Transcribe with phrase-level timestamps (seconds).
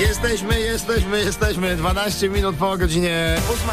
[0.00, 1.76] Jesteśmy, jesteśmy, jesteśmy.
[1.76, 3.68] 12 minut po godzinie 8.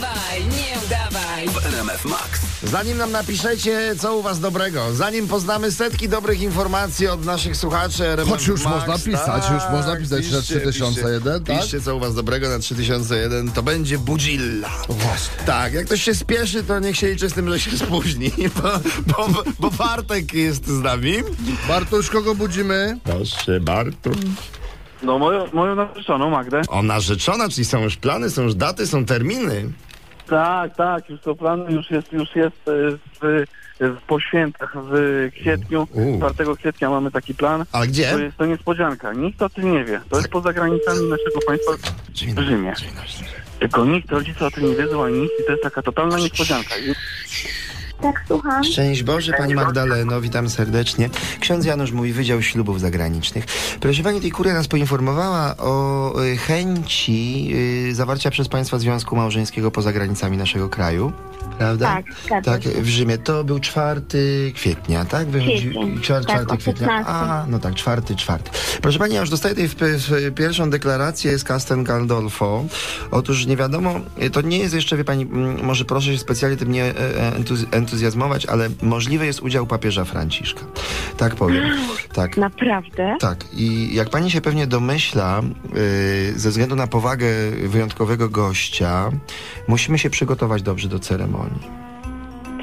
[0.00, 1.48] Dawaj, nie udawaj.
[1.48, 2.40] w RMF Max.
[2.62, 8.06] Zanim nam napiszecie, co u was dobrego, zanim poznamy setki dobrych informacji od naszych słuchaczy
[8.06, 11.60] RMF Choć już Max, można pisać, już można pisać na 3001, piszcie, tak?
[11.60, 14.70] Piszcie, co u was dobrego na 3001, to będzie budzilla.
[14.88, 15.34] Właśnie.
[15.46, 19.28] Tak, jak ktoś się spieszy, to niech się liczy z tym, że się spóźni, bo,
[19.28, 21.14] bo, bo Bartek jest z nami.
[21.68, 22.98] Bartuś, kogo budzimy?
[23.04, 24.16] Proszę, Bartuś.
[25.06, 26.62] No moją, moją narzeczoną Magdę.
[26.68, 29.68] O, narzeczona, czyli są już plany, są już daty, są terminy.
[30.28, 32.72] Tak, tak, już to plany, już jest, już jest e,
[33.20, 33.44] w,
[33.80, 35.86] w, po świętach w kwietniu.
[35.92, 36.30] U.
[36.34, 37.64] 4 kwietnia mamy taki plan.
[37.72, 38.02] Ale To gdzie?
[38.02, 39.12] jest to niespodzianka.
[39.12, 40.00] Nikt o tym nie wie.
[40.10, 41.72] To jest poza granicami naszego państwa
[42.36, 42.74] w Rzymie.
[43.58, 46.74] Tylko nikt, rodzice o tym nie wiedzą, ani nic i to jest taka totalna niespodzianka.
[46.78, 46.94] I
[48.02, 48.64] Tak, słucham.
[48.64, 51.10] Szczęść Boże, Pani Magdaleno, witam serdecznie.
[51.40, 53.44] Ksiądz Janusz mówi Wydział Ślubów Zagranicznych.
[53.80, 57.50] Proszę Pani, tej kuria nas poinformowała o y, chęci
[57.90, 61.12] y, zawarcia przez Państwa związku małżeńskiego poza granicami naszego kraju.
[61.58, 62.02] Prawda?
[62.28, 63.18] Tak, Tak, w Rzymie.
[63.18, 64.00] To był 4
[64.54, 65.28] kwietnia, tak?
[65.28, 66.00] Wychodzi- Kwiecień.
[66.00, 66.86] czwar- Tak, 4 o kwietnia.
[66.88, 67.12] 15.
[67.12, 68.50] A, no tak, czwarty, czwarty.
[68.82, 72.64] Proszę Pani, ja już dostaję tej w, w, pierwszą deklarację z Castel Gandolfo.
[73.10, 75.24] Otóż nie wiadomo, y, to nie jest jeszcze, wie Pani,
[75.62, 77.85] może proszę się specjalnie tym nie e, e, entuz- entuzjazmować,
[78.48, 80.60] ale możliwy jest udział papieża Franciszka.
[81.16, 81.64] Tak powiem.
[82.12, 82.36] Tak.
[82.36, 83.16] Naprawdę?
[83.20, 85.42] Tak, i jak pani się pewnie domyśla,
[86.32, 87.26] yy, ze względu na powagę
[87.64, 89.10] wyjątkowego gościa,
[89.68, 91.86] musimy się przygotować dobrze do ceremonii.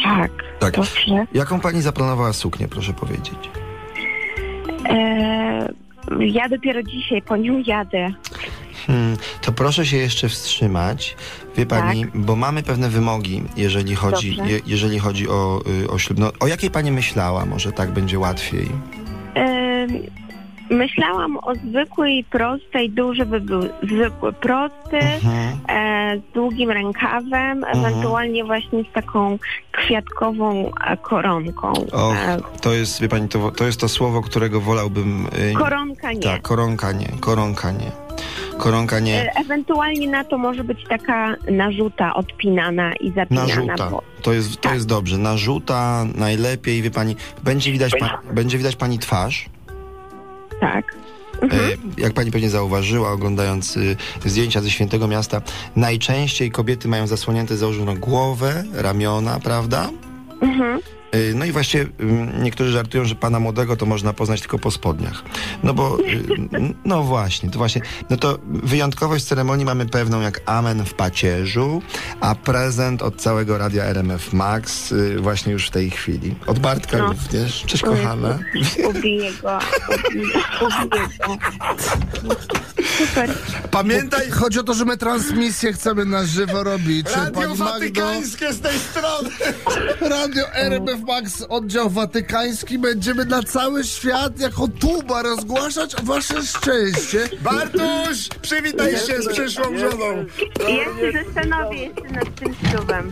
[0.03, 0.31] Tak.
[0.59, 0.75] Tak.
[0.75, 1.25] Dobrze.
[1.33, 3.49] Jaką pani zaplanowała suknię, proszę powiedzieć?
[4.85, 5.69] Eee,
[6.19, 8.11] ja dopiero dzisiaj po nią jadę.
[8.88, 11.16] Hmm, to proszę się jeszcze wstrzymać,
[11.58, 16.20] wie pani, bo mamy pewne wymogi, jeżeli chodzi, je, jeżeli chodzi o, y, o ślub.
[16.20, 17.45] No, o jakiej pani myślała?
[17.45, 18.70] Może tak będzie łatwiej.
[20.70, 25.58] Myślałam o zwykłej, prostej, dół, żeby był zwykły, prosty, Mhm.
[25.70, 29.39] e, z długim rękawem, ewentualnie właśnie z taką
[29.72, 31.72] kwiatkową e, koronką.
[31.92, 35.26] Och, E, to jest, wie pani, to, to jest to słowo, którego wolałbym...
[35.52, 36.22] y, koronka nie.
[36.22, 37.92] Tak, koronka nie, koronka nie.
[38.63, 39.21] Koronka nie.
[39.21, 43.47] E, Ewentualnie na to może być taka narzuta odpinana i zapinana.
[43.47, 43.89] Narzuta.
[43.89, 45.17] Bo, To jest, to jest dobrze.
[45.17, 49.49] Narzuta najlepiej, wie pani, będzie widać, pa, będzie widać pani twarz.
[50.59, 50.95] tak.
[51.43, 55.41] E, jak pani pewnie zauważyła, oglądając y, zdjęcia ze Świętego Miasta,
[55.75, 59.89] najczęściej kobiety mają zasłonięte założoną głowę, ramiona, prawda?
[60.41, 60.80] Mhm.
[61.15, 61.87] Y, No i właśnie y,
[62.41, 65.23] niektórzy żartują, że pana młodego to można poznać tylko po spodniach.
[65.63, 66.23] No bo, y,
[66.85, 71.81] no właśnie, to właśnie, no to wyjątkowość ceremonii mamy pewną jak amen w pacierzu,
[72.19, 76.35] a prezent od całego radia RMF Max właśnie już w tej chwili.
[76.47, 77.07] Od Bartka No.
[77.07, 77.63] również.
[77.67, 78.39] Cześć kochana.
[78.89, 79.59] Ubiję go.
[80.07, 80.33] Ubiję,
[81.27, 81.37] go.
[82.97, 83.30] Super.
[83.71, 87.07] Pamiętaj, Chodzi o to, że my transmisję chcemy na żywo robić.
[87.15, 89.30] Radio Pani Magdo, Watykańskie z tej strony.
[90.01, 92.80] Radio RMF Max, oddział watykański.
[92.80, 97.30] Będziemy na cały świat jako tuba rozgłaszać wasze szczęście.
[97.41, 100.25] Bartuś, przywitaj się z przyszłą żoną.
[100.59, 103.11] Ja się zastanowię jeszcze nad tym ślubem.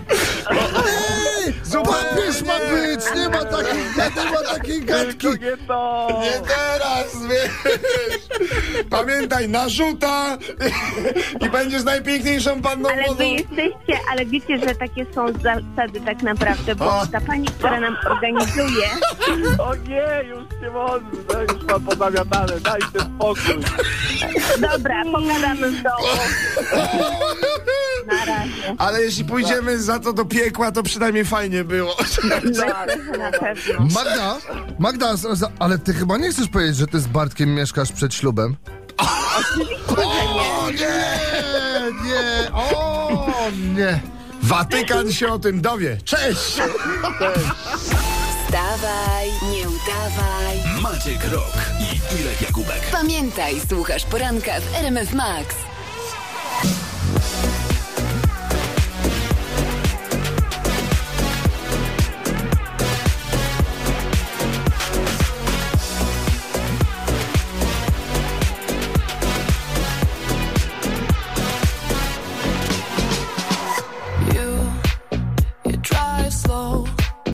[1.48, 3.84] Ej, papież ma być, nie ma takiej,
[4.26, 5.28] nie ma takiej gadki.
[5.28, 6.08] nie to!
[6.22, 8.22] Nie teraz, wiesz.
[8.90, 10.38] Pamiętaj, narzuta
[11.42, 16.76] i będziesz najpiękniejszą panną Ale wy jesteście, ale wiecie, że takie są zasady tak naprawdę,
[16.76, 17.08] bo O.
[17.12, 18.88] ta pani, która nam organizuje,
[19.60, 23.64] O nie, już nie można, już mam pozamiatane, dajcie spokój.
[24.60, 26.08] dobra, pogadamy w domu.
[28.78, 31.96] Ale jeśli pójdziemy za to do piekła, to przynajmniej fajnie było.
[32.58, 32.66] Że
[33.18, 33.88] na pewno.
[33.94, 34.38] Magda,
[34.80, 35.16] Magda,
[35.60, 38.56] ale ty chyba nie chcesz powiedzieć, że ty z Bartkiem mieszkasz przed ślubem?
[39.88, 41.12] O nie,
[42.04, 43.28] nie, o
[43.76, 44.00] nie.
[44.44, 45.98] Watykan się o tym dowie.
[46.06, 46.58] Cześć!
[48.46, 50.82] Wstawaj, nie udawaj.
[50.82, 52.82] Maciek Rok i Irek Jakubek.
[52.92, 55.71] Pamiętaj, słuchasz poranka w RMF Max.